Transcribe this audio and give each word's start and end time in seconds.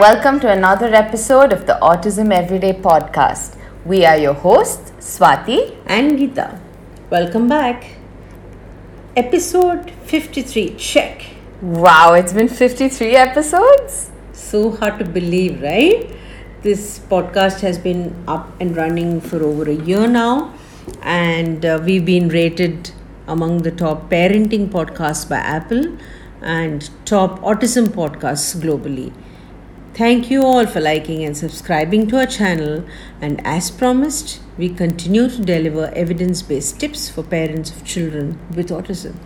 Welcome 0.00 0.40
to 0.40 0.50
another 0.50 0.86
episode 0.94 1.52
of 1.52 1.66
the 1.66 1.74
Autism 1.82 2.32
Everyday 2.32 2.72
podcast. 2.72 3.58
We 3.84 4.06
are 4.06 4.16
your 4.16 4.32
hosts, 4.32 4.92
Swati. 4.98 5.76
and 5.84 6.18
Geeta. 6.18 6.58
Welcome 7.10 7.48
back. 7.48 7.84
Episode 9.14 9.90
53. 10.04 10.76
Check. 10.76 11.26
Wow, 11.60 12.14
it's 12.14 12.32
been 12.32 12.48
53 12.48 13.14
episodes? 13.14 14.10
So 14.32 14.70
hard 14.70 14.98
to 15.00 15.04
believe, 15.04 15.60
right? 15.60 16.10
This 16.62 16.98
podcast 16.98 17.60
has 17.60 17.76
been 17.76 18.24
up 18.26 18.48
and 18.58 18.74
running 18.74 19.20
for 19.20 19.42
over 19.42 19.68
a 19.68 19.74
year 19.74 20.06
now, 20.06 20.54
and 21.02 21.66
uh, 21.66 21.78
we've 21.84 22.06
been 22.06 22.30
rated 22.30 22.90
among 23.28 23.58
the 23.58 23.70
top 23.70 24.08
parenting 24.08 24.70
podcasts 24.70 25.28
by 25.28 25.36
Apple 25.36 25.98
and 26.40 26.88
top 27.04 27.38
autism 27.40 27.88
podcasts 27.88 28.56
globally. 28.56 29.12
Thank 30.00 30.30
you 30.30 30.42
all 30.42 30.64
for 30.64 30.80
liking 30.80 31.24
and 31.24 31.36
subscribing 31.36 32.06
to 32.08 32.20
our 32.20 32.26
channel. 32.26 32.84
And 33.20 33.38
as 33.46 33.70
promised, 33.70 34.40
we 34.56 34.70
continue 34.70 35.28
to 35.28 35.42
deliver 35.44 35.88
evidence 35.88 36.40
based 36.40 36.80
tips 36.80 37.10
for 37.10 37.22
parents 37.22 37.70
of 37.70 37.84
children 37.84 38.38
with 38.56 38.70
autism. 38.70 39.16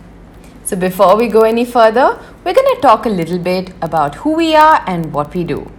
So, 0.65 0.75
before 0.75 1.15
we 1.15 1.29
go 1.29 1.43
any 1.43 1.63
further, 1.63 2.19
we're 2.43 2.53
going 2.59 2.75
to 2.75 2.81
talk 2.81 3.05
a 3.05 3.09
little 3.21 3.39
bit 3.39 3.71
about 3.81 4.15
who 4.15 4.33
we 4.35 4.53
are 4.53 4.83
and 4.85 5.13
what 5.13 5.33
we 5.33 5.45
do. 5.45 5.71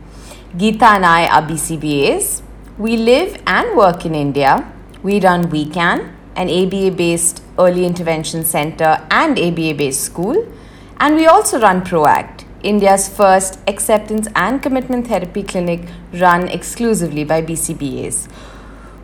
Geeta 0.56 0.95
and 0.95 1.04
I 1.04 1.26
are 1.26 1.42
BCBAs. 1.42 2.40
We 2.78 2.96
live 2.96 3.42
and 3.46 3.76
work 3.76 4.06
in 4.06 4.15
India. 4.15 4.73
We 5.02 5.20
run 5.20 5.51
WeCan, 5.51 6.10
an 6.37 6.48
ABA 6.48 6.92
based 6.92 7.43
early 7.59 7.84
intervention 7.84 8.46
center 8.46 9.06
and 9.10 9.38
ABA 9.38 9.74
based 9.74 10.04
school. 10.04 10.51
And 10.99 11.16
we 11.16 11.26
also 11.26 11.60
run 11.60 11.82
PROACT, 11.82 12.35
India's 12.66 13.09
first 13.09 13.60
acceptance 13.68 14.26
and 14.34 14.60
commitment 14.60 15.06
therapy 15.06 15.42
clinic 15.45 15.82
run 16.14 16.48
exclusively 16.48 17.22
by 17.22 17.40
BCBAs. 17.40 18.28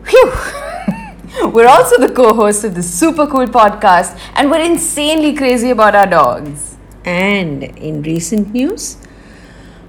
Phew! 0.03 0.33
we're 1.53 1.69
also 1.69 1.97
the 1.97 2.11
co 2.13 2.33
hosts 2.33 2.65
of 2.65 2.75
this 2.75 2.93
super 2.93 3.25
cool 3.25 3.47
podcast, 3.47 4.19
and 4.35 4.51
we're 4.51 4.65
insanely 4.65 5.33
crazy 5.33 5.69
about 5.69 5.95
our 5.95 6.05
dogs. 6.05 6.75
And 7.05 7.63
in 7.63 8.01
recent 8.01 8.51
news, 8.51 8.97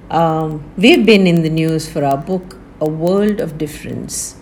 um, 0.08 0.62
we've 0.76 1.04
been 1.04 1.26
in 1.26 1.42
the 1.42 1.50
news 1.50 1.90
for 1.90 2.04
our 2.04 2.16
book, 2.16 2.56
A 2.80 2.88
World 2.88 3.40
of 3.40 3.58
Difference, 3.58 4.36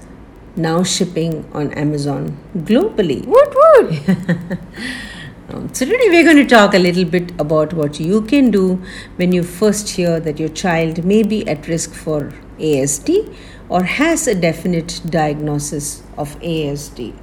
now 0.56 0.82
shipping 0.82 1.48
on 1.54 1.72
Amazon 1.72 2.36
globally. 2.58 3.24
Woot 3.24 3.54
woot! 3.62 4.58
Um, 5.52 5.68
so, 5.74 5.84
today 5.84 6.08
we're 6.08 6.24
going 6.24 6.38
to 6.38 6.46
talk 6.46 6.72
a 6.72 6.78
little 6.78 7.04
bit 7.04 7.30
about 7.38 7.74
what 7.74 8.00
you 8.00 8.22
can 8.22 8.50
do 8.50 8.82
when 9.16 9.32
you 9.32 9.42
first 9.42 9.90
hear 9.90 10.18
that 10.18 10.38
your 10.38 10.48
child 10.48 11.04
may 11.04 11.22
be 11.22 11.46
at 11.46 11.68
risk 11.68 11.92
for 11.92 12.32
ASD 12.58 13.34
or 13.68 13.82
has 13.82 14.26
a 14.26 14.34
definite 14.34 15.02
diagnosis 15.10 16.02
of 16.16 16.38
ASD. 16.40 17.14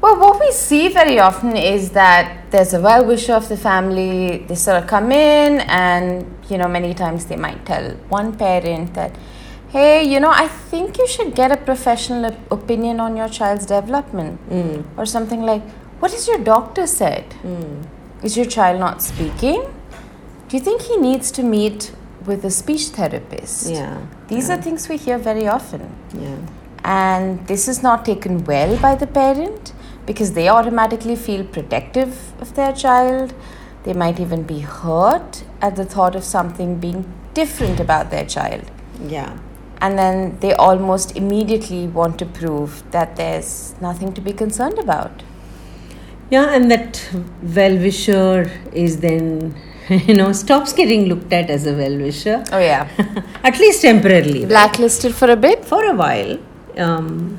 Well, 0.00 0.20
what 0.20 0.38
we 0.38 0.52
see 0.52 0.86
very 0.88 1.18
often 1.18 1.56
is 1.56 1.90
that 1.90 2.50
there's 2.52 2.74
a 2.74 2.80
well 2.80 3.04
wisher 3.04 3.32
of 3.32 3.48
the 3.48 3.56
family. 3.56 4.44
They 4.46 4.54
sort 4.54 4.82
of 4.82 4.86
come 4.86 5.10
in, 5.10 5.60
and 5.62 6.24
you 6.48 6.58
know, 6.58 6.68
many 6.68 6.94
times 6.94 7.26
they 7.26 7.36
might 7.36 7.66
tell 7.66 7.90
one 8.08 8.36
parent 8.36 8.94
that, 8.94 9.16
hey, 9.70 10.04
you 10.04 10.20
know, 10.20 10.30
I 10.30 10.46
think 10.46 10.96
you 10.98 11.08
should 11.08 11.34
get 11.34 11.50
a 11.50 11.56
professional 11.56 12.26
op- 12.26 12.52
opinion 12.52 13.00
on 13.00 13.16
your 13.16 13.28
child's 13.28 13.66
development, 13.66 14.38
or 14.96 15.06
something 15.06 15.42
like, 15.42 15.62
what 16.00 16.12
has 16.12 16.26
your 16.28 16.38
doctor 16.38 16.86
said? 16.86 17.32
Hmm. 17.42 17.82
Is 18.22 18.36
your 18.36 18.46
child 18.46 18.80
not 18.80 19.02
speaking? 19.02 19.62
Do 20.48 20.56
you 20.56 20.62
think 20.62 20.82
he 20.82 20.96
needs 20.96 21.30
to 21.32 21.42
meet 21.42 21.92
with 22.24 22.44
a 22.44 22.50
speech 22.50 22.86
therapist? 22.88 23.70
Yeah. 23.70 23.98
These 24.28 24.50
are 24.50 24.60
things 24.60 24.88
we 24.88 24.96
hear 24.96 25.18
very 25.18 25.46
often 25.46 25.82
Yeah. 26.14 26.36
and 26.84 27.46
this 27.46 27.68
is 27.68 27.82
not 27.82 28.04
taken 28.04 28.44
well 28.44 28.76
by 28.78 28.94
the 28.94 29.06
parent 29.06 29.72
because 30.06 30.32
they 30.32 30.48
automatically 30.48 31.16
feel 31.16 31.44
protective 31.44 32.32
of 32.40 32.54
their 32.54 32.72
child. 32.72 33.34
They 33.84 33.92
might 33.92 34.18
even 34.20 34.42
be 34.42 34.60
hurt 34.60 35.44
at 35.60 35.76
the 35.76 35.84
thought 35.84 36.14
of 36.16 36.24
something 36.24 36.78
being 36.78 37.04
different 37.34 37.80
about 37.80 38.10
their 38.10 38.24
child. 38.24 38.70
Yeah. 39.06 39.38
And 39.80 39.98
then 39.98 40.38
they 40.40 40.54
almost 40.54 41.16
immediately 41.16 41.86
want 41.86 42.18
to 42.20 42.26
prove 42.26 42.82
that 42.92 43.16
there's 43.16 43.74
nothing 43.80 44.12
to 44.14 44.20
be 44.20 44.32
concerned 44.32 44.78
about. 44.78 45.22
Yeah, 46.30 46.54
and 46.54 46.70
that 46.70 47.08
well 47.42 47.76
wisher 47.76 48.50
is 48.72 48.98
then, 49.00 49.54
you 49.88 50.14
know, 50.14 50.32
stops 50.32 50.72
getting 50.72 51.06
looked 51.06 51.32
at 51.32 51.50
as 51.50 51.66
a 51.66 51.72
well 51.74 51.96
wisher, 51.96 52.42
Oh, 52.52 52.58
yeah. 52.58 52.88
at 53.44 53.58
least 53.58 53.82
temporarily. 53.82 54.40
right? 54.40 54.48
Blacklisted 54.48 55.14
for 55.14 55.30
a 55.30 55.36
bit? 55.36 55.64
For 55.64 55.84
a 55.84 55.94
while, 55.94 56.38
um, 56.78 57.38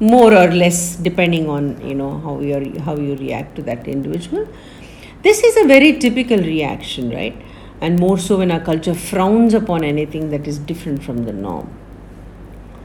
more 0.00 0.32
or 0.32 0.48
less, 0.52 0.94
depending 0.96 1.48
on 1.48 1.80
you 1.86 1.94
know 1.94 2.18
how 2.20 2.38
you 2.40 2.78
how 2.80 2.96
you 2.96 3.16
react 3.16 3.56
to 3.56 3.62
that 3.62 3.88
individual. 3.88 4.46
This 5.22 5.42
is 5.42 5.56
a 5.56 5.66
very 5.66 5.98
typical 5.98 6.38
reaction, 6.38 7.10
right? 7.10 7.36
And 7.80 7.98
more 7.98 8.18
so 8.18 8.38
when 8.38 8.52
our 8.52 8.60
culture 8.60 8.94
frowns 8.94 9.54
upon 9.54 9.82
anything 9.82 10.30
that 10.30 10.46
is 10.46 10.58
different 10.58 11.02
from 11.02 11.24
the 11.24 11.32
norm. 11.32 11.68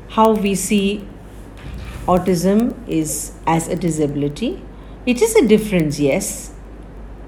How 0.10 0.32
we 0.34 0.56
see 0.56 1.08
autism 2.08 2.74
is 2.88 3.34
as 3.46 3.68
a 3.68 3.76
disability. 3.76 4.62
It 5.06 5.22
is 5.22 5.36
a 5.36 5.46
difference, 5.46 6.00
yes, 6.00 6.54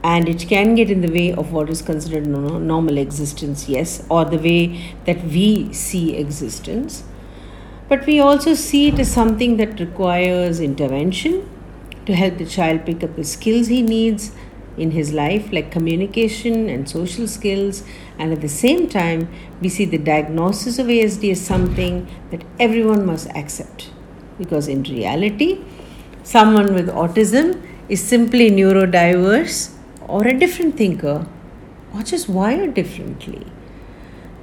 and 0.02 0.30
it 0.30 0.48
can 0.48 0.76
get 0.76 0.90
in 0.90 1.02
the 1.02 1.12
way 1.12 1.34
of 1.34 1.52
what 1.52 1.70
is 1.70 1.82
considered 1.82 2.26
normal 2.26 2.98
existence, 2.98 3.68
yes, 3.68 4.06
or 4.10 4.24
the 4.24 4.38
way 4.38 4.96
that 5.06 5.22
we 5.26 5.74
see 5.74 6.16
existence. 6.16 7.04
But 7.90 8.06
we 8.06 8.22
also 8.22 8.54
see 8.54 8.88
it 8.88 8.98
as 8.98 9.12
something 9.12 9.58
that 9.58 9.78
requires 9.82 10.62
intervention 10.62 11.50
to 12.06 12.16
help 12.16 12.38
the 12.38 12.46
child 12.46 12.86
pick 12.86 13.04
up 13.04 13.18
the 13.18 13.26
skills 13.26 13.68
he 13.68 13.82
needs 13.82 14.32
in 14.78 14.92
his 14.92 15.12
life, 15.12 15.52
like 15.52 15.70
communication 15.70 16.70
and 16.70 16.90
social 16.90 17.28
skills. 17.28 17.84
And 18.18 18.32
at 18.32 18.40
the 18.40 18.48
same 18.48 18.88
time, 18.88 19.28
we 19.60 19.68
see 19.68 19.84
the 19.84 19.98
diagnosis 19.98 20.80
of 20.80 20.88
ASD 20.88 21.30
as 21.32 21.42
something 21.42 22.08
that 22.32 22.44
everyone 22.58 23.06
must 23.06 23.28
accept. 23.36 23.92
Because 24.38 24.70
in 24.70 24.84
reality, 24.84 25.62
someone 26.26 26.74
with 26.74 26.88
autism 26.90 27.62
is 27.88 28.04
simply 28.04 28.50
neurodiverse 28.50 29.72
or 30.08 30.28
a 30.28 30.38
different 30.38 30.76
thinker 30.76 31.28
or 31.94 32.02
just 32.02 32.28
wired 32.28 32.74
differently. 32.74 33.46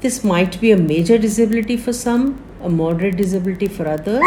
This 0.00 0.22
might 0.22 0.60
be 0.60 0.70
a 0.70 0.76
major 0.76 1.18
disability 1.18 1.76
for 1.76 1.92
some, 1.92 2.42
a 2.62 2.68
moderate 2.68 3.16
disability 3.16 3.66
for 3.66 3.86
others. 3.88 4.24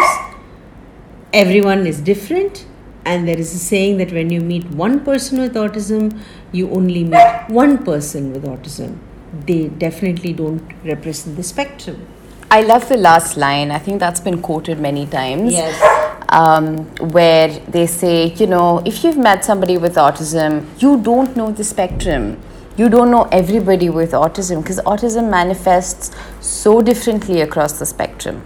Everyone 1.33 1.87
is 1.87 1.99
different, 1.99 2.65
and 3.05 3.27
there 3.27 3.37
is 3.37 3.53
a 3.53 3.57
saying 3.57 3.97
that 3.97 4.11
when 4.11 4.29
you 4.29 4.41
meet 4.41 4.65
one 4.71 5.03
person 5.03 5.39
with 5.39 5.55
autism, 5.55 6.17
you 6.51 6.69
only 6.71 7.03
meet 7.03 7.49
one 7.49 7.83
person 7.83 8.31
with 8.33 8.43
autism. 8.43 8.97
They 9.45 9.67
definitely 9.67 10.33
don't 10.33 10.61
represent 10.83 11.35
the 11.35 11.43
spectrum. 11.43 12.05
I 12.51 12.61
love 12.61 12.87
the 12.87 12.97
last 12.97 13.37
line. 13.37 13.71
I 13.71 13.79
think 13.79 13.99
that's 13.99 14.19
been 14.19 14.41
quoted 14.41 14.79
many 14.79 15.05
times. 15.07 15.51
Yes. 15.51 16.04
Um, 16.35 16.79
where 17.15 17.47
they 17.47 17.87
say, 17.87 18.33
you 18.33 18.45
know, 18.45 18.81
if 18.85 19.03
you've 19.03 19.17
met 19.17 19.45
somebody 19.45 19.77
with 19.77 19.95
autism, 19.95 20.65
you 20.81 21.01
don't 21.01 21.37
know 21.37 21.51
the 21.51 21.63
spectrum. 21.63 22.41
You 22.77 22.89
don't 22.89 23.09
know 23.09 23.29
everybody 23.31 23.89
with 23.89 24.11
autism 24.11 24.61
because 24.61 24.81
autism 24.81 25.29
manifests 25.29 26.11
so 26.41 26.81
differently 26.81 27.39
across 27.39 27.79
the 27.79 27.85
spectrum. 27.85 28.43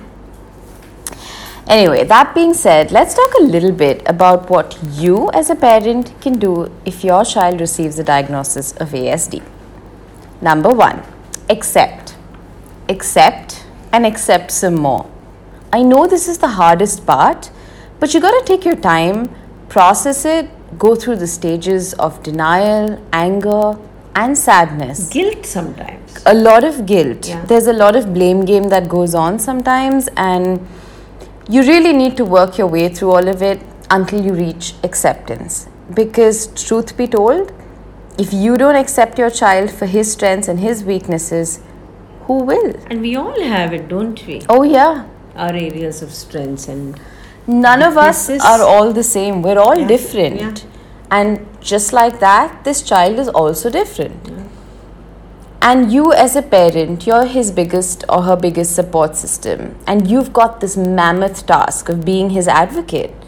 Anyway, 1.69 2.03
that 2.03 2.33
being 2.33 2.55
said, 2.55 2.91
let's 2.91 3.13
talk 3.13 3.31
a 3.39 3.43
little 3.43 3.71
bit 3.71 4.01
about 4.07 4.49
what 4.49 4.77
you 4.93 5.29
as 5.33 5.51
a 5.51 5.55
parent 5.55 6.13
can 6.19 6.39
do 6.39 6.71
if 6.83 7.03
your 7.03 7.23
child 7.23 7.59
receives 7.61 7.99
a 7.99 8.03
diagnosis 8.03 8.71
of 8.77 8.89
ASD. 8.89 9.43
Number 10.41 10.69
one, 10.69 11.03
accept. 11.47 12.15
Accept 12.87 13.65
and 13.91 14.03
accept 14.03 14.49
some 14.49 14.75
more. 14.75 15.07
I 15.71 15.83
know 15.83 16.07
this 16.07 16.27
is 16.27 16.39
the 16.39 16.47
hardest 16.47 17.05
part, 17.05 17.51
but 17.99 18.13
you 18.13 18.21
got 18.21 18.31
to 18.39 18.45
take 18.45 18.65
your 18.65 18.75
time, 18.75 19.33
process 19.67 20.25
it, 20.25 20.49
go 20.77 20.95
through 20.95 21.17
the 21.17 21.27
stages 21.27 21.93
of 21.95 22.21
denial, 22.23 23.03
anger, 23.11 23.77
and 24.15 24.37
sadness. 24.37 25.09
Guilt 25.09 25.45
sometimes. 25.45 26.23
A 26.25 26.33
lot 26.33 26.63
of 26.63 26.85
guilt. 26.85 27.27
Yeah. 27.27 27.43
There's 27.45 27.67
a 27.67 27.73
lot 27.73 27.95
of 27.95 28.13
blame 28.13 28.45
game 28.45 28.69
that 28.69 28.89
goes 28.89 29.15
on 29.15 29.39
sometimes, 29.39 30.09
and 30.17 30.65
you 31.49 31.61
really 31.61 31.93
need 31.93 32.17
to 32.17 32.25
work 32.25 32.57
your 32.57 32.67
way 32.67 32.89
through 32.89 33.11
all 33.11 33.27
of 33.27 33.41
it 33.41 33.61
until 33.89 34.23
you 34.23 34.33
reach 34.33 34.73
acceptance. 34.83 35.67
Because, 35.93 36.47
truth 36.47 36.95
be 36.97 37.07
told, 37.07 37.51
if 38.17 38.33
you 38.33 38.57
don't 38.57 38.75
accept 38.75 39.17
your 39.17 39.29
child 39.29 39.71
for 39.71 39.85
his 39.85 40.11
strengths 40.11 40.47
and 40.47 40.59
his 40.59 40.83
weaknesses, 40.83 41.61
who 42.23 42.43
will? 42.43 42.75
And 42.87 43.01
we 43.01 43.15
all 43.15 43.41
have 43.41 43.73
it, 43.73 43.87
don't 43.87 44.25
we? 44.27 44.41
Oh, 44.49 44.63
yeah. 44.63 45.07
Our 45.35 45.53
areas 45.53 46.01
of 46.01 46.13
strengths 46.13 46.67
and 46.67 46.99
None 47.51 47.81
of 47.81 47.97
us 47.97 48.29
are 48.29 48.61
all 48.61 48.93
the 48.93 49.03
same. 49.03 49.41
We're 49.41 49.59
all 49.59 49.77
Yeah, 49.79 49.87
different. 49.87 50.39
yeah. 50.41 50.53
And 51.11 51.47
just 51.61 51.93
like 51.93 52.19
that, 52.19 52.63
this 52.63 52.81
child 52.83 53.17
is 53.19 53.27
also 53.43 53.69
different. 53.69 54.35
and 55.67 55.91
you 55.93 56.03
as 56.23 56.35
a 56.39 56.41
parent 56.51 57.05
you're 57.05 57.25
his 57.31 57.47
biggest 57.55 58.03
or 58.17 58.19
her 58.25 58.35
biggest 58.43 58.75
support 58.79 59.17
system 59.21 59.63
and 59.93 60.05
you've 60.11 60.29
got 60.37 60.53
this 60.61 60.75
mammoth 60.99 61.41
task 61.49 61.89
of 61.93 61.97
being 62.09 62.29
his 62.35 62.47
advocate 62.59 63.25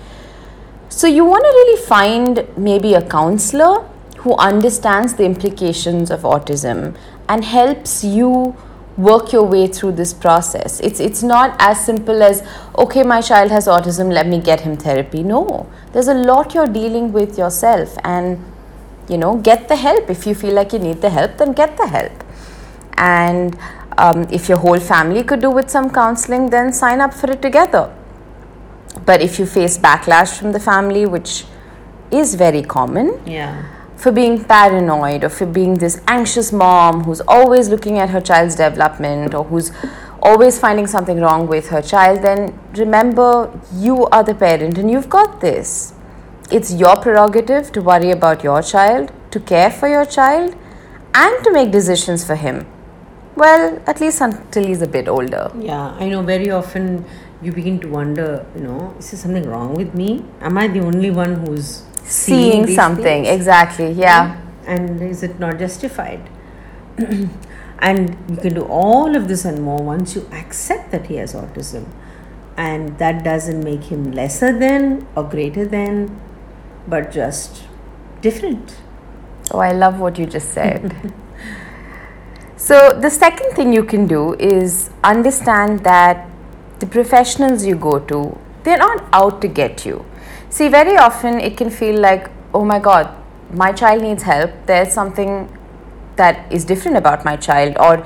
so 1.00 1.12
you 1.16 1.26
want 1.32 1.44
to 1.50 1.52
really 1.58 1.82
find 1.90 2.40
maybe 2.70 2.94
a 2.94 3.02
counselor 3.16 3.74
who 4.24 4.38
understands 4.48 5.16
the 5.20 5.26
implications 5.32 6.10
of 6.18 6.22
autism 6.36 6.80
and 7.28 7.50
helps 7.58 7.98
you 8.16 8.32
work 8.98 9.32
your 9.32 9.44
way 9.44 9.68
through 9.68 9.94
this 9.94 10.14
process. 10.14 10.80
It's 10.80 11.00
it's 11.00 11.24
not 11.24 11.56
as 11.60 11.84
simple 11.86 12.22
as 12.22 12.44
okay 12.78 13.04
my 13.04 13.22
child 13.22 13.52
has 13.52 13.68
autism 13.68 14.12
let 14.12 14.28
me 14.28 14.40
get 14.40 14.62
him 14.62 14.76
therapy. 14.78 15.24
No. 15.24 15.70
There's 15.94 16.08
a 16.08 16.14
lot 16.14 16.54
you're 16.54 16.68
dealing 16.68 17.12
with 17.12 17.38
yourself 17.38 17.98
and 18.04 18.44
you 19.08 19.18
know 19.18 19.38
get 19.38 19.68
the 19.68 19.76
help. 19.76 20.10
If 20.10 20.28
you 20.28 20.36
feel 20.36 20.54
like 20.54 20.74
you 20.74 20.80
need 20.80 21.02
the 21.02 21.10
help 21.10 21.38
then 21.38 21.54
get 21.54 21.78
the 21.78 21.88
help. 21.88 22.12
And 22.98 23.58
um, 23.98 24.28
if 24.32 24.50
your 24.50 24.58
whole 24.58 24.80
family 24.80 25.24
could 25.24 25.42
do 25.42 25.50
with 25.50 25.70
some 25.70 25.90
counseling 25.90 26.50
then 26.50 26.74
sign 26.74 27.02
up 27.02 27.14
for 27.14 27.32
it 27.32 27.42
together. 27.42 27.94
But 29.06 29.22
if 29.22 29.40
you 29.40 29.46
face 29.46 29.78
backlash 29.78 30.38
from 30.38 30.52
the 30.52 30.60
family 30.60 31.06
which 31.06 31.46
is 32.12 32.36
very 32.36 32.62
common 32.62 33.22
Yeah. 33.26 33.64
For 34.01 34.12
being 34.12 34.44
paranoid 34.44 35.24
or 35.24 35.30
for 35.30 35.45
being 35.45 35.75
this 35.75 36.01
anxious 36.07 36.51
mom 36.51 37.03
who's 37.03 37.21
always 37.27 37.69
looking 37.69 38.00
at 38.00 38.09
her 38.09 38.19
child's 38.19 38.56
development 38.56 39.36
or 39.36 39.44
who's 39.44 39.71
always 40.24 40.57
finding 40.59 40.88
something 40.88 41.19
wrong 41.19 41.48
with 41.48 41.69
her 41.69 41.83
child, 41.83 42.24
then 42.24 42.59
remember 42.74 43.51
you 43.75 44.07
are 44.07 44.24
the 44.24 44.33
parent 44.33 44.80
and 44.80 44.89
you've 44.89 45.07
got 45.07 45.39
this. 45.39 45.94
It's 46.51 46.74
your 46.74 46.95
prerogative 46.95 47.71
to 47.74 47.81
worry 47.81 48.09
about 48.09 48.44
your 48.44 48.63
child, 48.63 49.12
to 49.30 49.39
care 49.39 49.69
for 49.69 49.88
your 49.88 50.06
child, 50.06 50.56
and 51.13 51.44
to 51.44 51.53
make 51.53 51.71
decisions 51.71 52.25
for 52.25 52.36
him. 52.36 52.65
Well, 53.36 53.81
at 53.86 54.01
least 54.01 54.19
until 54.21 54.65
he's 54.65 54.81
a 54.81 54.88
bit 54.88 55.07
older. 55.07 55.51
Yeah, 55.59 55.95
I 56.00 56.09
know 56.09 56.24
very 56.24 56.50
often 56.50 57.06
you 57.42 57.51
begin 57.51 57.80
to 57.81 57.88
wonder, 57.88 58.45
you 58.56 58.62
know, 58.62 58.95
is 58.98 59.12
there 59.12 59.19
something 59.19 59.48
wrong 59.48 59.75
with 59.75 59.94
me? 59.94 60.25
Am 60.42 60.57
I 60.57 60.68
the 60.68 60.80
only 60.80 61.12
one 61.12 61.45
who's 61.45 61.83
Seeing 62.03 62.68
something, 62.68 63.24
things? 63.24 63.27
exactly, 63.27 63.92
yeah. 63.92 64.42
And 64.65 65.01
is 65.01 65.24
it 65.24 65.39
not 65.39 65.59
justified? 65.59 66.30
and 67.80 68.18
you 68.30 68.38
can 68.38 68.53
do 68.53 68.62
all 68.63 69.15
of 69.15 69.27
this 69.27 69.45
and 69.45 69.62
more 69.62 69.81
once 69.81 70.15
you 70.15 70.27
accept 70.31 70.92
that 70.92 71.07
he 71.07 71.15
has 71.15 71.33
autism. 71.33 71.86
And 72.57 72.98
that 73.00 73.24
doesn't 73.24 73.63
make 73.63 73.86
him 73.86 74.12
lesser 74.12 74.57
than 74.57 75.07
or 75.15 75.24
greater 75.24 75.65
than, 75.65 76.19
but 76.88 77.12
just 77.12 77.63
different. 78.21 78.75
Oh, 79.51 79.59
I 79.59 79.71
love 79.71 80.00
what 80.00 80.19
you 80.19 80.25
just 80.25 80.50
said. 80.50 81.13
so, 82.57 82.98
the 83.00 83.09
second 83.09 83.56
thing 83.56 83.74
you 83.74 83.83
can 83.83 84.06
do 84.06 84.33
is 84.36 84.89
understand 85.03 85.80
that 85.80 86.30
the 86.80 86.86
professionals 86.86 87.65
you 87.65 87.75
go 87.75 88.00
to, 88.00 88.38
they're 88.63 88.77
not 88.77 89.07
out 89.12 89.42
to 89.42 89.48
get 89.48 89.86
you. 89.86 90.06
See, 90.51 90.68
very 90.68 90.98
often 90.98 91.39
it 91.39 91.56
can 91.56 91.69
feel 91.69 91.98
like, 91.98 92.30
oh 92.53 92.65
my 92.65 92.77
god, 92.77 93.09
my 93.53 93.71
child 93.71 94.01
needs 94.01 94.24
help. 94.24 94.51
There's 94.65 94.94
something 94.94 95.48
that 96.18 96.51
is 96.51 96.65
different 96.65 96.98
about 96.98 97.24
my 97.24 97.38
child, 97.38 97.77
or 97.80 98.06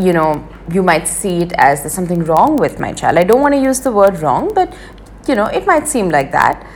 you 0.00 0.14
know, 0.14 0.48
you 0.72 0.82
might 0.82 1.06
see 1.06 1.42
it 1.42 1.52
as 1.58 1.82
there's 1.82 1.92
something 1.92 2.24
wrong 2.24 2.56
with 2.56 2.80
my 2.80 2.94
child. 2.94 3.18
I 3.18 3.24
don't 3.24 3.42
want 3.42 3.52
to 3.52 3.60
use 3.60 3.80
the 3.80 3.92
word 3.92 4.18
wrong, 4.20 4.50
but 4.54 4.74
you 5.28 5.34
know, 5.34 5.44
it 5.44 5.66
might 5.66 5.86
seem 5.86 6.08
like 6.08 6.32
that. 6.32 6.66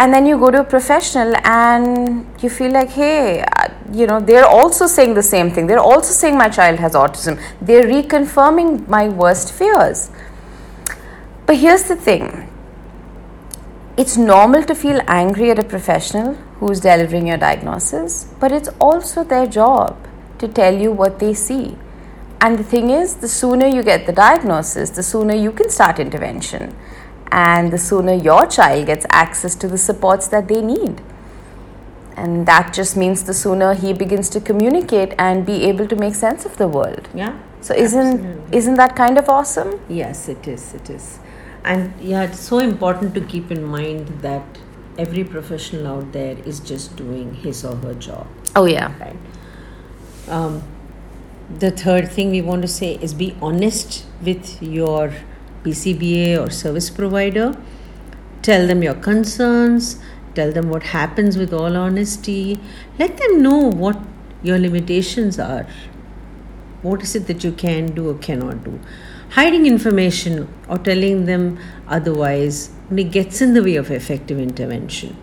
And 0.00 0.12
then 0.12 0.26
you 0.26 0.36
go 0.36 0.50
to 0.50 0.62
a 0.62 0.64
professional 0.64 1.36
and 1.44 2.26
you 2.42 2.50
feel 2.50 2.72
like 2.72 2.90
hey 2.90 3.40
uh, 3.40 3.68
you 3.92 4.06
know 4.06 4.20
they're 4.20 4.44
also 4.44 4.88
saying 4.88 5.14
the 5.14 5.22
same 5.22 5.52
thing. 5.52 5.68
They're 5.68 5.78
also 5.78 6.12
saying 6.12 6.36
my 6.36 6.48
child 6.48 6.80
has 6.80 6.94
autism. 6.94 7.40
They're 7.62 7.86
reconfirming 7.86 8.88
my 8.88 9.08
worst 9.08 9.52
fears. 9.52 10.10
But 11.46 11.56
here's 11.58 11.84
the 11.84 11.94
thing 11.94 12.45
it's 13.96 14.16
normal 14.16 14.62
to 14.62 14.74
feel 14.74 15.00
angry 15.06 15.50
at 15.50 15.58
a 15.58 15.64
professional 15.64 16.34
who's 16.60 16.80
delivering 16.80 17.26
your 17.26 17.38
diagnosis 17.38 18.26
but 18.40 18.52
it's 18.52 18.68
also 18.80 19.24
their 19.24 19.46
job 19.46 19.96
to 20.38 20.48
tell 20.48 20.74
you 20.74 20.92
what 20.92 21.18
they 21.18 21.32
see 21.32 21.76
and 22.40 22.58
the 22.58 22.64
thing 22.64 22.90
is 22.90 23.16
the 23.16 23.28
sooner 23.28 23.66
you 23.66 23.82
get 23.82 24.06
the 24.06 24.12
diagnosis 24.12 24.90
the 24.90 25.02
sooner 25.02 25.34
you 25.34 25.50
can 25.50 25.70
start 25.70 25.98
intervention 25.98 26.74
and 27.32 27.72
the 27.72 27.78
sooner 27.78 28.14
your 28.14 28.46
child 28.46 28.86
gets 28.86 29.06
access 29.10 29.54
to 29.56 29.68
the 29.68 29.78
supports 29.78 30.28
that 30.28 30.48
they 30.48 30.60
need. 30.60 31.00
And 32.16 32.46
that 32.46 32.72
just 32.72 32.96
means 32.96 33.24
the 33.24 33.34
sooner 33.34 33.74
he 33.74 33.92
begins 33.92 34.30
to 34.30 34.40
communicate 34.40 35.14
and 35.18 35.44
be 35.44 35.64
able 35.64 35.86
to 35.88 35.96
make 35.96 36.14
sense 36.14 36.46
of 36.46 36.56
the 36.56 36.66
world. 36.66 37.08
Yeah. 37.14 37.38
So 37.60 37.74
isn't 37.74 38.20
Absolutely. 38.20 38.56
isn't 38.56 38.74
that 38.76 38.96
kind 38.96 39.18
of 39.18 39.28
awesome? 39.28 39.80
Yes, 39.88 40.28
it 40.28 40.48
is. 40.48 40.72
It 40.74 40.88
is. 40.88 41.18
And 41.66 41.92
yeah, 42.00 42.22
it's 42.22 42.38
so 42.40 42.58
important 42.60 43.14
to 43.14 43.20
keep 43.20 43.50
in 43.50 43.64
mind 43.64 44.08
that 44.20 44.58
every 44.96 45.24
professional 45.24 45.86
out 45.88 46.12
there 46.12 46.38
is 46.38 46.60
just 46.60 46.96
doing 46.96 47.34
his 47.34 47.64
or 47.64 47.76
her 47.76 47.94
job. 47.94 48.26
Oh 48.54 48.66
yeah. 48.66 48.96
Right. 48.98 49.16
Um, 50.28 50.62
the 51.58 51.70
third 51.70 52.10
thing 52.10 52.30
we 52.30 52.40
want 52.40 52.62
to 52.62 52.68
say 52.68 52.94
is 53.02 53.14
be 53.14 53.36
honest 53.42 54.04
with 54.22 54.62
your 54.62 55.12
BCBA 55.64 56.40
or 56.40 56.50
service 56.50 56.88
provider. 56.88 57.56
Tell 58.42 58.66
them 58.66 58.82
your 58.82 58.94
concerns. 58.94 59.98
Tell 60.34 60.52
them 60.52 60.68
what 60.68 60.84
happens 60.84 61.36
with 61.36 61.52
all 61.52 61.76
honesty. 61.76 62.60
Let 62.98 63.16
them 63.16 63.42
know 63.42 63.58
what 63.58 63.98
your 64.42 64.58
limitations 64.58 65.38
are. 65.40 65.66
What 66.82 67.02
is 67.02 67.16
it 67.16 67.26
that 67.26 67.42
you 67.42 67.52
can 67.52 67.86
do 67.86 68.10
or 68.10 68.14
cannot 68.14 68.62
do? 68.62 68.78
Hiding 69.30 69.66
information 69.66 70.48
or 70.68 70.78
telling 70.78 71.26
them 71.26 71.58
otherwise 71.88 72.70
only 72.90 73.04
gets 73.04 73.42
in 73.42 73.54
the 73.54 73.62
way 73.62 73.76
of 73.76 73.90
effective 73.90 74.38
intervention. 74.38 75.16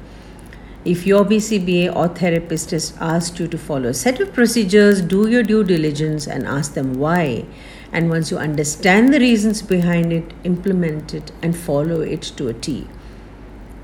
If 0.85 1.07
your 1.07 1.23
BCBA 1.23 1.95
or 1.95 2.09
therapist 2.09 2.71
has 2.71 2.93
asked 2.99 3.39
you 3.39 3.47
to 3.47 3.57
follow 3.57 3.89
a 3.89 3.93
set 3.93 4.19
of 4.19 4.33
procedures, 4.33 5.01
do 5.01 5.29
your 5.29 5.41
due 5.41 5.63
diligence 5.63 6.27
and 6.27 6.45
ask 6.45 6.73
them 6.73 6.95
why. 6.95 7.45
And 7.93 8.09
once 8.09 8.31
you 8.31 8.37
understand 8.37 9.13
the 9.13 9.19
reasons 9.19 9.61
behind 9.61 10.11
it, 10.11 10.33
implement 10.43 11.13
it 11.13 11.31
and 11.41 11.55
follow 11.55 12.01
it 12.01 12.23
to 12.37 12.49
a 12.49 12.53
T. 12.53 12.87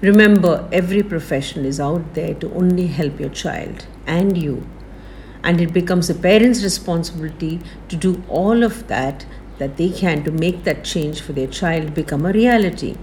Remember, 0.01 0.67
every 0.73 1.01
professional 1.01 1.65
is 1.65 1.79
out 1.79 2.13
there 2.15 2.33
to 2.33 2.53
only 2.53 2.87
help 2.87 3.19
your 3.19 3.29
child 3.29 3.85
and 4.05 4.37
you. 4.37 4.67
And 5.41 5.61
it 5.61 5.71
becomes 5.71 6.09
a 6.09 6.15
parent's 6.15 6.63
responsibility 6.63 7.61
to 7.87 7.95
do 7.95 8.23
all 8.27 8.61
of 8.63 8.87
that 8.87 9.25
that 9.59 9.77
they 9.77 9.89
can 9.89 10.23
to 10.23 10.31
make 10.31 10.63
that 10.63 10.83
change 10.83 11.21
for 11.21 11.33
their 11.33 11.47
child 11.47 11.93
become 11.93 12.25
a 12.25 12.31
reality. 12.33 12.95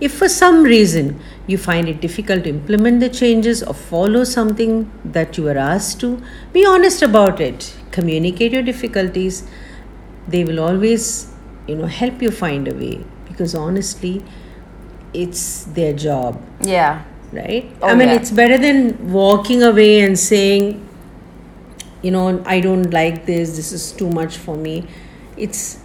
If 0.00 0.14
for 0.14 0.28
some 0.28 0.64
reason 0.64 1.20
you 1.46 1.56
find 1.58 1.88
it 1.88 2.00
difficult 2.00 2.44
to 2.44 2.50
implement 2.50 3.00
the 3.00 3.08
changes 3.08 3.62
or 3.62 3.72
follow 3.72 4.24
something 4.24 4.90
that 5.04 5.36
you 5.38 5.44
were 5.44 5.58
asked 5.58 6.00
to, 6.00 6.20
be 6.52 6.64
honest 6.66 7.02
about 7.02 7.40
it. 7.40 7.72
Communicate 7.92 8.52
your 8.52 8.62
difficulties. 8.62 9.48
They 10.26 10.44
will 10.44 10.58
always, 10.58 11.32
you 11.68 11.76
know, 11.76 11.86
help 11.86 12.20
you 12.20 12.30
find 12.32 12.66
a 12.66 12.74
way 12.74 13.04
because 13.28 13.54
honestly, 13.54 14.24
it's 15.14 15.64
their 15.64 15.92
job, 15.92 16.42
Yeah. 16.62 17.04
right? 17.32 17.70
Oh, 17.80 17.88
I 17.88 17.94
mean, 17.94 18.08
yeah. 18.08 18.14
it's 18.16 18.30
better 18.30 18.58
than 18.58 19.12
walking 19.12 19.62
away 19.62 20.00
and 20.00 20.18
saying, 20.18 20.88
you 22.02 22.10
know, 22.10 22.42
I 22.44 22.60
don't 22.60 22.90
like 22.90 23.26
this, 23.26 23.56
this 23.56 23.72
is 23.72 23.92
too 23.92 24.10
much 24.10 24.36
for 24.36 24.56
me. 24.56 24.84
It's 25.36 25.78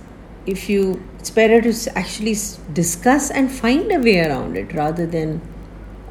if 0.48 0.70
you, 0.70 1.04
it's 1.20 1.30
better 1.30 1.62
to 1.62 1.98
actually 1.98 2.36
discuss 2.74 3.30
and 3.30 3.52
find 3.52 3.92
a 3.92 4.00
way 4.00 4.20
around 4.20 4.58
it 4.58 4.74
rather 4.74 5.06
than 5.06 5.42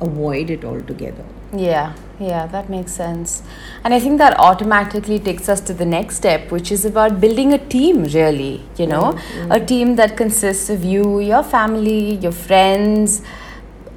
avoid 0.01 0.51
it 0.51 0.65
altogether. 0.65 1.25
Yeah, 1.55 1.95
yeah, 2.21 2.47
that 2.49 2.69
makes 2.69 2.93
sense. 2.93 3.43
And 3.83 3.95
I 3.95 4.01
think 4.01 4.19
that 4.19 4.39
automatically 4.39 5.19
takes 5.19 5.49
us 5.49 5.61
to 5.63 5.75
the 5.75 5.87
next 5.87 6.17
step, 6.17 6.51
which 6.51 6.71
is 6.71 6.85
about 6.85 7.21
building 7.21 7.53
a 7.53 7.59
team, 7.59 8.05
really. 8.05 8.63
You 8.77 8.89
know, 8.89 9.19
a 9.51 9.61
team 9.61 9.97
that 9.97 10.17
consists 10.17 10.69
of 10.69 10.85
you, 10.85 11.21
your 11.21 11.43
family, 11.43 12.17
your 12.17 12.33
friends, 12.33 13.23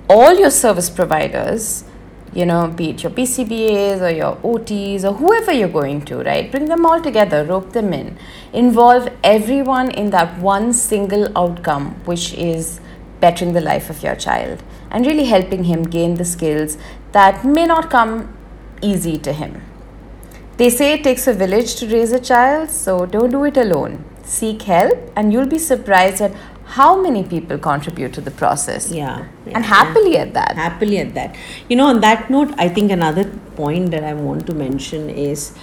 all 0.09 0.33
your 0.35 0.51
service 0.51 0.89
providers, 0.89 1.83
you 2.33 2.45
know, 2.45 2.67
be 2.67 2.91
it 2.91 3.03
your 3.03 3.11
BCBAs 3.11 4.01
or 4.01 4.09
your 4.09 4.35
OTs 4.37 5.03
or 5.03 5.13
whoever 5.13 5.51
you're 5.51 5.67
going 5.67 6.01
to, 6.05 6.17
right? 6.17 6.51
Bring 6.51 6.65
them 6.65 6.85
all 6.85 7.01
together, 7.01 7.43
rope 7.43 7.73
them 7.73 7.93
in, 7.93 8.17
involve 8.53 9.09
everyone 9.23 9.91
in 9.91 10.09
that 10.11 10.39
one 10.39 10.73
single 10.73 11.27
outcome, 11.37 11.95
which 12.05 12.33
is 12.33 12.79
bettering 13.19 13.53
the 13.53 13.61
life 13.61 13.89
of 13.89 14.01
your 14.03 14.15
child 14.15 14.63
and 14.91 15.05
really 15.05 15.25
helping 15.25 15.65
him 15.65 15.83
gain 15.83 16.15
the 16.15 16.25
skills 16.25 16.77
that 17.11 17.43
may 17.43 17.65
not 17.65 17.89
come 17.89 18.33
easy 18.81 19.17
to 19.17 19.33
him. 19.33 19.61
They 20.57 20.69
say 20.69 20.93
it 20.93 21.03
takes 21.03 21.25
a 21.27 21.33
village 21.33 21.75
to 21.75 21.87
raise 21.87 22.11
a 22.11 22.19
child, 22.19 22.69
so 22.69 23.05
don't 23.05 23.31
do 23.31 23.45
it 23.45 23.57
alone. 23.57 24.03
Seek 24.23 24.63
help, 24.63 24.97
and 25.15 25.31
you'll 25.31 25.47
be 25.47 25.57
surprised 25.57 26.21
at 26.21 26.33
how 26.69 27.01
many 27.01 27.23
people 27.23 27.57
contribute 27.57 28.13
to 28.13 28.21
the 28.21 28.31
process. 28.31 28.91
Yeah. 28.91 29.25
yeah, 29.45 29.53
and 29.55 29.65
happily 29.65 30.17
at 30.17 30.33
that. 30.35 30.55
happily 30.55 30.99
at 30.99 31.13
that. 31.15 31.35
You 31.67 31.75
know, 31.75 31.87
on 31.87 32.01
that 32.01 32.29
note, 32.29 32.53
I 32.57 32.69
think 32.69 32.91
another 32.91 33.25
point 33.55 33.91
that 33.91 34.03
I 34.03 34.13
want 34.13 34.45
to 34.47 34.53
mention 34.53 35.09
is 35.09 35.55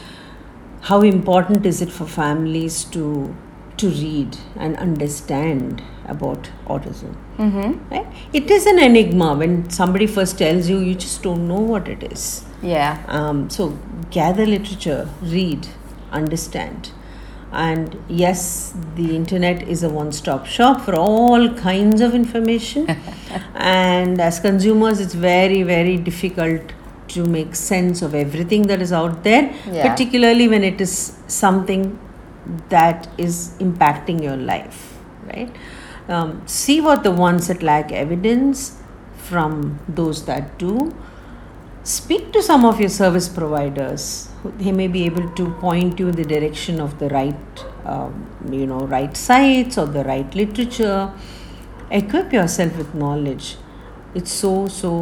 how 0.80 1.02
important 1.02 1.64
is 1.64 1.80
it 1.80 1.90
for 1.90 2.06
families 2.06 2.84
to 2.96 3.34
to 3.76 3.88
read 3.90 4.36
and 4.56 4.76
understand 4.78 5.82
about 6.06 6.50
autism? 6.66 7.14
Mm-hmm. 7.36 7.94
Right? 7.94 8.06
It 8.32 8.50
is 8.50 8.66
an 8.66 8.78
enigma 8.78 9.34
when 9.34 9.70
somebody 9.70 10.06
first 10.06 10.38
tells 10.38 10.68
you, 10.68 10.78
you 10.78 10.94
just 10.94 11.22
don't 11.22 11.46
know 11.46 11.60
what 11.60 11.86
it 11.86 12.02
is. 12.10 12.44
Yeah. 12.62 13.02
Um, 13.06 13.50
so 13.50 13.78
gather 14.10 14.46
literature, 14.46 15.08
read, 15.20 15.68
understand. 16.10 16.90
And 17.56 17.98
yes, 18.06 18.74
the 18.96 19.16
internet 19.16 19.66
is 19.66 19.82
a 19.82 19.88
one 19.88 20.12
stop 20.12 20.44
shop 20.44 20.82
for 20.82 20.94
all 20.94 21.48
kinds 21.54 22.02
of 22.02 22.14
information. 22.14 22.86
and 23.54 24.20
as 24.20 24.40
consumers, 24.40 25.00
it's 25.00 25.14
very, 25.14 25.62
very 25.62 25.96
difficult 25.96 26.74
to 27.08 27.24
make 27.24 27.54
sense 27.56 28.02
of 28.02 28.14
everything 28.14 28.66
that 28.66 28.82
is 28.82 28.92
out 28.92 29.22
there, 29.24 29.54
Yeah. 29.72 29.88
particularly 29.88 30.48
when 30.48 30.64
it 30.64 30.80
is 30.80 31.16
something 31.28 31.98
that 32.68 33.08
is 33.16 33.54
impacting 33.58 34.22
your 34.22 34.36
life, 34.36 34.98
right? 35.26 35.50
Um, 36.08 36.42
see 36.46 36.80
what 36.80 37.04
the 37.04 37.10
ones 37.10 37.48
that 37.48 37.62
lack 37.62 37.90
evidence 37.90 38.76
from 39.16 39.80
those 39.88 40.24
that 40.26 40.58
do 40.58 40.94
speak 41.84 42.32
to 42.32 42.42
some 42.42 42.64
of 42.64 42.80
your 42.80 42.88
service 42.90 43.28
providers 43.28 44.25
they 44.58 44.72
may 44.72 44.88
be 44.88 45.04
able 45.06 45.28
to 45.40 45.50
point 45.60 45.98
you 45.98 46.08
in 46.08 46.16
the 46.16 46.24
direction 46.24 46.80
of 46.80 46.98
the 46.98 47.08
right 47.10 47.64
um, 47.84 48.26
you 48.50 48.66
know 48.66 48.80
right 48.86 49.16
sites 49.16 49.78
or 49.78 49.86
the 49.86 50.04
right 50.04 50.34
literature 50.34 51.12
equip 51.90 52.32
yourself 52.32 52.76
with 52.76 52.94
knowledge 52.94 53.56
it's 54.14 54.32
so 54.32 54.66
so 54.68 54.92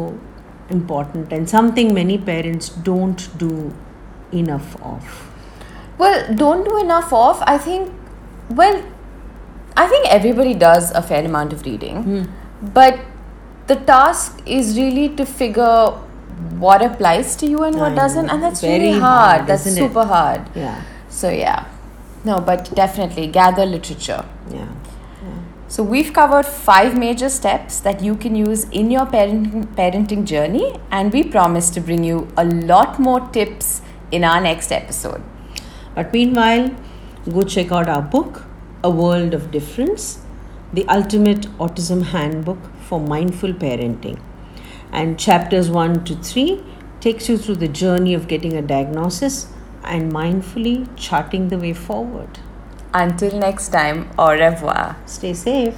important 0.69 1.31
and 1.31 1.49
something 1.49 1.93
many 1.93 2.17
parents 2.17 2.69
don't 2.89 3.29
do 3.37 3.73
enough 4.31 4.75
of 4.93 5.15
Well, 5.97 6.15
don't 6.39 6.65
do 6.67 6.77
enough 6.77 7.11
of. 7.17 7.41
I 7.49 7.57
think, 7.65 7.91
well, 8.61 8.73
I 9.83 9.83
think 9.91 10.07
everybody 10.15 10.53
does 10.63 10.89
a 11.01 11.01
fair 11.11 11.21
amount 11.29 11.53
of 11.57 11.61
reading, 11.67 12.01
Hmm. 12.07 12.23
but 12.79 12.97
the 13.69 13.77
task 13.91 14.41
is 14.57 14.73
really 14.79 15.05
to 15.21 15.25
figure 15.25 15.93
what 16.59 16.81
applies 16.81 17.35
to 17.37 17.47
you 17.47 17.63
and 17.63 17.75
what 17.75 17.91
I 17.91 17.95
doesn't, 17.95 18.25
know. 18.27 18.33
and 18.33 18.43
that's 18.43 18.61
Very 18.61 18.79
really 18.87 18.99
hard. 18.99 19.37
hard, 19.37 19.47
that's 19.47 19.65
isn't 19.65 19.83
it? 19.83 19.87
super 19.87 20.05
hard. 20.05 20.41
yeah 20.55 20.81
So, 21.09 21.29
yeah. 21.29 21.65
No, 22.23 22.39
but 22.39 22.73
definitely 22.75 23.27
gather 23.27 23.65
literature. 23.65 24.23
yeah 24.51 24.67
So, 25.75 25.83
we've 25.83 26.09
covered 26.13 26.45
five 26.45 26.97
major 26.97 27.29
steps 27.29 27.79
that 27.85 28.01
you 28.07 28.15
can 28.15 28.35
use 28.35 28.63
in 28.81 28.91
your 28.91 29.05
parenting, 29.13 29.63
parenting 29.79 30.25
journey, 30.31 30.65
and 30.91 31.11
we 31.11 31.23
promise 31.23 31.69
to 31.77 31.81
bring 31.81 32.03
you 32.03 32.27
a 32.37 32.45
lot 32.45 32.99
more 32.99 33.19
tips 33.37 33.81
in 34.11 34.23
our 34.23 34.39
next 34.41 34.71
episode. 34.71 35.23
But 35.95 36.13
meanwhile, 36.13 36.69
go 37.37 37.43
check 37.55 37.71
out 37.71 37.89
our 37.95 38.01
book, 38.01 38.43
A 38.83 38.89
World 39.01 39.33
of 39.33 39.49
Difference, 39.51 40.19
the 40.73 40.85
ultimate 40.87 41.47
autism 41.57 42.03
handbook 42.13 42.59
for 42.89 42.99
mindful 42.99 43.53
parenting. 43.65 44.19
And 44.99 45.19
chapters 45.19 45.69
1 45.69 46.05
to 46.05 46.15
3 46.15 46.63
takes 47.01 47.27
you 47.27 47.37
through 47.37 47.57
the 47.57 47.67
journey 47.67 48.13
of 48.13 48.29
getting 48.29 48.53
a 48.53 48.61
diagnosis 48.61 49.47
and 49.83 50.11
mindfully 50.11 50.87
charting 50.95 51.49
the 51.49 51.57
way 51.57 51.73
forward. 51.73 52.39
Until 52.93 53.37
next 53.37 53.73
time, 53.73 54.07
au 54.17 54.29
revoir. 54.29 54.95
Stay 55.05 55.33
safe. 55.33 55.75